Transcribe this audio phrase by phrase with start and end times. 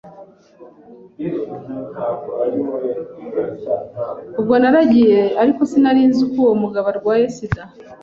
[4.39, 7.63] ubwo naragiye ariko sinarinzi ko uwo mugabo arwaye SIDA